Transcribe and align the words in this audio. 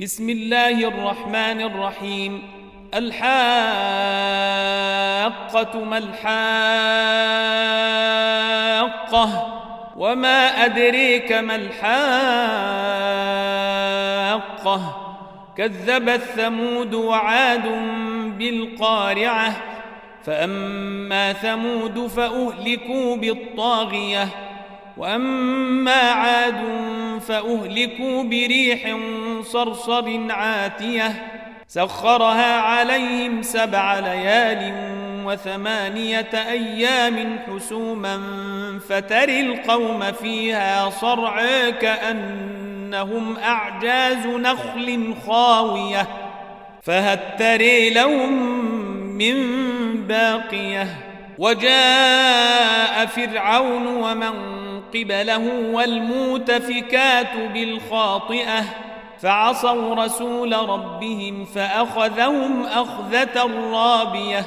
بسم 0.00 0.30
الله 0.30 0.88
الرحمن 0.88 1.60
الرحيم. 1.60 2.42
الحاقة 2.94 3.44
ما 5.84 5.98
الحاقة 5.98 6.40
وما 9.96 10.64
أدريك 10.64 11.32
ما 11.32 11.54
الحاقة. 11.54 11.96
كذبت 15.56 16.20
ثمود 16.20 16.94
وعاد 16.94 17.66
بالقارعة 18.38 19.56
فأما 20.24 21.32
ثمود 21.32 22.06
فأهلكوا 22.06 23.16
بالطاغية 23.16 24.28
وأما 24.96 25.92
عاد 25.92 26.64
فأهلكوا 27.30 28.22
بريح 28.22 28.96
صرصر 29.42 30.30
عاتية 30.30 31.12
سخرها 31.68 32.60
عليهم 32.60 33.42
سبع 33.42 33.98
ليال 33.98 34.72
وثمانية 35.24 36.30
أيام 36.34 37.38
حسوما 37.46 38.20
فتري 38.88 39.40
القوم 39.40 40.12
فيها 40.12 40.90
صرعى 40.90 41.72
كأنهم 41.72 43.36
أعجاز 43.36 44.26
نخل 44.26 45.14
خاوية 45.26 46.06
فهل 46.82 47.18
تري 47.38 47.90
لهم 47.90 48.32
من 49.18 49.36
باقية 50.06 50.86
وجاء 51.38 53.06
فرعون 53.06 53.86
ومن 53.86 54.59
قبله 54.94 55.70
والمؤتفكات 55.72 57.36
بالخاطئة 57.54 58.64
فعصوا 59.20 59.94
رسول 59.94 60.52
ربهم 60.52 61.44
فأخذهم 61.44 62.66
أخذة 62.66 63.50
رابية. 63.72 64.44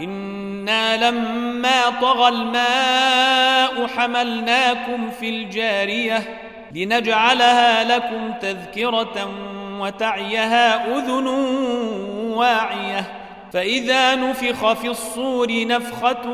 إنا 0.00 1.10
لما 1.10 1.90
طغى 2.00 2.28
الماء 2.28 3.86
حملناكم 3.86 5.10
في 5.10 5.28
الجارية 5.28 6.38
لنجعلها 6.72 7.84
لكم 7.84 8.32
تذكرة 8.40 9.30
وتعيها 9.80 10.96
أذن 10.98 11.26
واعية. 12.34 13.04
فإذا 13.52 14.14
نفخ 14.14 14.72
في 14.72 14.88
الصور 14.88 15.66
نفخة 15.66 16.28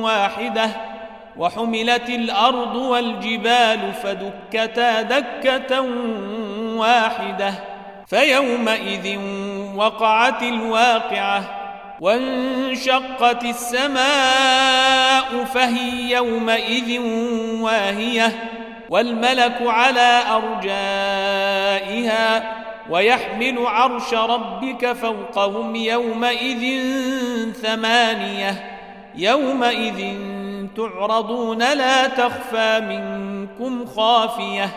واحدة 0.00 0.93
وحملت 1.36 2.08
الأرض 2.08 2.76
والجبال 2.76 3.92
فدكتا 4.02 5.02
دكة 5.02 5.80
واحدة 6.76 7.54
فيومئذ 8.06 9.18
وقعت 9.76 10.42
الواقعة 10.42 11.60
وانشقت 12.00 13.44
السماء 13.44 15.44
فهي 15.44 16.10
يومئذ 16.10 17.00
واهية 17.60 18.32
والملك 18.90 19.56
على 19.60 20.22
أرجائها 20.30 21.84
ويحمل 22.90 23.66
عرش 23.66 24.14
ربك 24.14 24.92
فوقهم 24.92 25.76
يومئذ 25.76 26.82
ثمانية 27.62 28.80
يومئذ 29.14 30.33
تعرضون 30.76 31.58
لا 31.58 32.06
تخفى 32.06 32.80
منكم 32.80 33.86
خافية. 33.86 34.70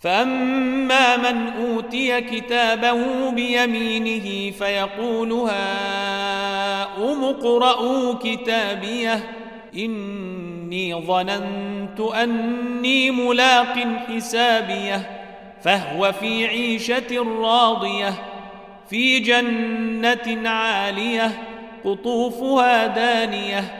فأما 0.00 1.16
من 1.16 1.48
أوتي 1.48 2.20
كتابه 2.20 3.30
بيمينه 3.30 4.50
فيقول 4.50 5.32
هاؤم 5.32 7.24
اقرءوا 7.24 8.14
كتابيه. 8.14 9.20
إني 9.74 10.94
ظننت 10.94 12.00
أني 12.00 13.10
ملاق 13.10 13.74
حسابيه. 14.08 15.20
فهو 15.62 16.12
في 16.12 16.46
عيشة 16.46 17.40
راضية 17.42 18.14
في 18.90 19.18
جنة 19.18 20.48
عالية 20.48 21.30
قطوفها 21.84 22.86
دانية. 22.86 23.79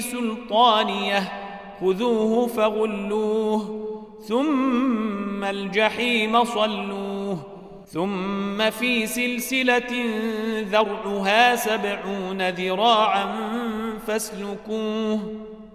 سلطانيه 0.00 1.32
خذوه 1.80 2.46
فغلوه 2.46 3.88
ثم 4.28 5.44
الجحيم 5.44 6.44
صلوه 6.44 7.38
ثم 7.92 8.70
في 8.70 9.06
سلسلة 9.06 10.10
ذرعها 10.60 11.56
سبعون 11.56 12.48
ذراعا 12.48 13.26
فاسلكوه 14.06 15.20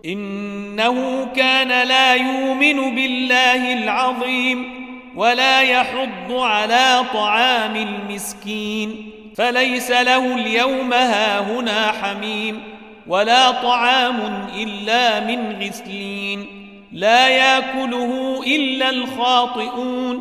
إنه 0.06 1.26
كان 1.36 1.88
لا 1.88 2.16
يؤمن 2.16 2.96
بالله 2.96 3.74
العظيم 3.74 4.84
ولا 5.16 5.62
يحض 5.62 6.32
على 6.32 7.02
طعام 7.14 7.76
المسكين 7.76 9.10
فليس 9.36 9.92
له 9.92 10.36
اليوم 10.36 10.94
هاهنا 10.94 11.92
حميم 11.92 12.73
ولا 13.08 13.52
طعام 13.52 14.48
إلا 14.58 15.20
من 15.20 15.64
غسلين 15.64 16.46
لا 16.92 17.28
يأكله 17.28 18.44
إلا 18.48 18.90
الخاطئون 18.90 20.20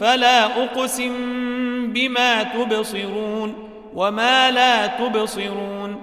فلا 0.00 0.44
أقسم 0.44 1.12
بما 1.92 2.42
تبصرون 2.42 3.54
وما 3.94 4.50
لا 4.50 4.86
تبصرون 4.86 5.96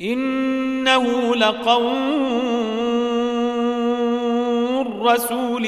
إنه 0.00 1.36
لقول 1.36 1.92
رسول 5.02 5.64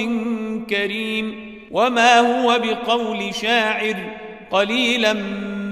كريم 0.70 1.54
وما 1.70 2.20
هو 2.20 2.58
بقول 2.64 3.34
شاعر 3.34 3.96
قليلا 4.50 5.12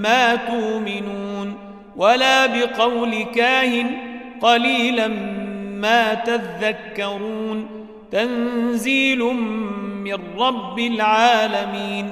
ما 0.02 0.34
تؤمنون 0.36 1.54
ولا 1.96 2.46
بقول 2.46 3.22
كاهن 3.34 4.11
قليلا 4.42 5.08
ما 5.82 6.14
تذكرون 6.14 7.68
تنزيل 8.12 9.24
من 10.04 10.18
رب 10.38 10.78
العالمين 10.78 12.10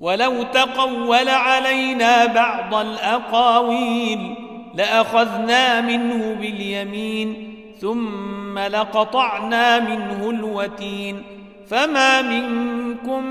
ولو 0.00 0.42
تقول 0.42 1.28
علينا 1.28 2.26
بعض 2.26 2.74
الأقاويل 2.74 4.34
لأخذنا 4.74 5.80
منه 5.80 6.36
باليمين 6.40 7.54
ثم 7.80 8.58
لقطعنا 8.58 9.80
منه 9.80 10.30
الوتين 10.30 11.22
فما 11.68 12.22
منكم 12.22 13.24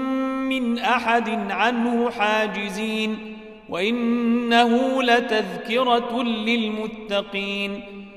من 0.50 0.80
أحد 0.80 1.52
عنه 1.52 2.10
حاجزين 2.10 3.36
وإنه 3.70 5.04
لتذكرة 5.04 6.24
للمتقين 6.24 7.82